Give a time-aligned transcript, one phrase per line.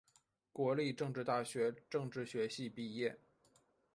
[0.51, 3.19] 国立政治大学政治学系毕业。